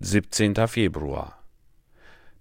[0.00, 0.54] 17.
[0.68, 1.38] Februar.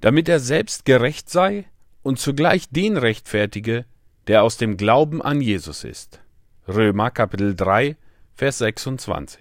[0.00, 1.66] Damit er selbst gerecht sei
[2.02, 3.84] und zugleich den rechtfertige,
[4.26, 6.20] der aus dem Glauben an Jesus ist.
[6.66, 7.96] Römer Kapitel 3,
[8.34, 9.40] Vers 26.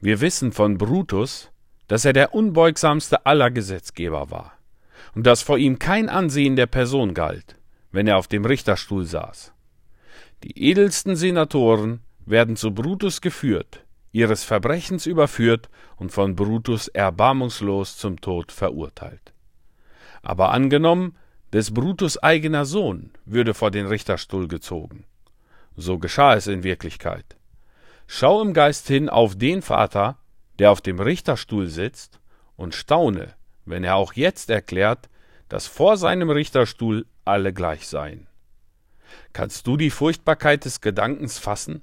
[0.00, 1.50] Wir wissen von Brutus,
[1.88, 4.56] dass er der unbeugsamste aller Gesetzgeber war
[5.16, 7.56] und dass vor ihm kein Ansehen der Person galt,
[7.90, 9.52] wenn er auf dem Richterstuhl saß.
[10.44, 13.85] Die edelsten Senatoren werden zu Brutus geführt,
[14.16, 19.34] ihres Verbrechens überführt und von Brutus erbarmungslos zum Tod verurteilt.
[20.22, 21.16] Aber angenommen,
[21.52, 25.04] des Brutus eigener Sohn würde vor den Richterstuhl gezogen.
[25.76, 27.36] So geschah es in Wirklichkeit.
[28.06, 30.16] Schau im Geist hin auf den Vater,
[30.58, 32.18] der auf dem Richterstuhl sitzt,
[32.56, 33.34] und staune,
[33.66, 35.10] wenn er auch jetzt erklärt,
[35.50, 38.28] dass vor seinem Richterstuhl alle gleich seien.
[39.34, 41.82] Kannst du die Furchtbarkeit des Gedankens fassen?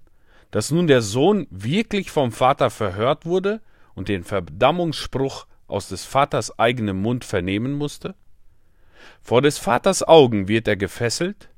[0.53, 3.59] Dass nun der Sohn wirklich vom Vater verhört wurde
[3.95, 8.13] und den Verdammungsspruch aus des Vaters eigenem Mund vernehmen musste?
[9.23, 11.50] Vor des Vaters Augen wird er gefesselt,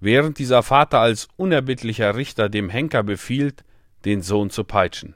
[0.00, 3.64] während dieser Vater als unerbittlicher Richter dem Henker befiehlt,
[4.06, 5.14] den Sohn zu peitschen,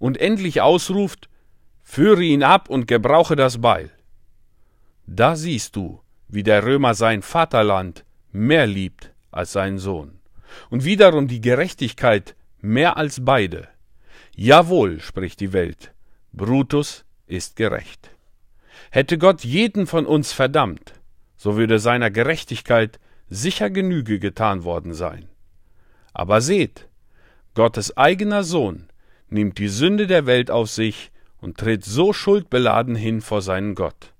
[0.00, 1.28] und endlich ausruft,
[1.86, 3.90] Führe ihn ab und gebrauche das Beil.
[5.06, 10.18] Da siehst du, wie der Römer sein Vaterland mehr liebt als seinen Sohn,
[10.70, 13.68] und wiederum die Gerechtigkeit mehr als beide.
[14.34, 15.92] Jawohl, spricht die Welt,
[16.32, 18.10] Brutus ist gerecht.
[18.90, 20.94] Hätte Gott jeden von uns verdammt,
[21.36, 22.98] so würde seiner Gerechtigkeit
[23.28, 25.28] sicher Genüge getan worden sein.
[26.12, 26.88] Aber seht,
[27.54, 28.88] Gottes eigener Sohn
[29.28, 34.12] nimmt die Sünde der Welt auf sich und tritt so schuldbeladen hin vor seinen Gott.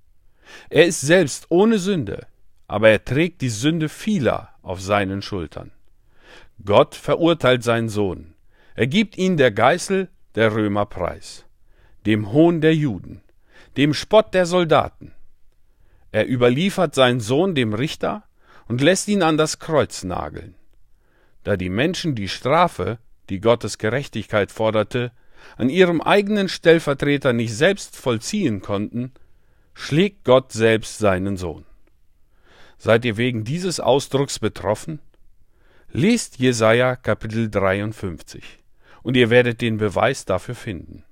[0.69, 2.27] Er ist selbst ohne Sünde,
[2.67, 5.71] aber er trägt die Sünde vieler auf seinen Schultern.
[6.63, 8.34] Gott verurteilt seinen Sohn,
[8.77, 11.45] er gibt ihn der Geißel der Römer preis,
[12.05, 13.21] dem Hohn der Juden,
[13.77, 15.13] dem Spott der Soldaten.
[16.11, 18.23] Er überliefert seinen Sohn dem Richter
[18.67, 20.55] und lässt ihn an das Kreuz nageln.
[21.45, 25.13] Da die Menschen die Strafe, die Gottes Gerechtigkeit forderte,
[25.55, 29.13] an ihrem eigenen Stellvertreter nicht selbst vollziehen konnten,
[29.73, 31.65] schlägt Gott selbst seinen Sohn.
[32.77, 34.99] Seid ihr wegen dieses Ausdrucks betroffen?
[35.91, 38.64] Lest Jesaja Kapitel 53
[39.05, 41.03] und ihr werdet den Beweis dafür finden.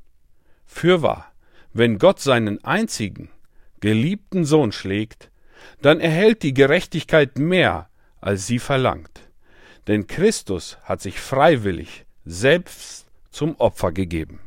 [0.65, 1.31] Fürwahr,
[1.73, 3.29] wenn Gott seinen einzigen,
[3.81, 5.29] geliebten Sohn schlägt,
[5.83, 7.89] dann erhält die Gerechtigkeit mehr,
[8.19, 9.29] als sie verlangt.
[9.85, 14.39] Denn Christus hat sich freiwillig selbst zum Opfer gegeben.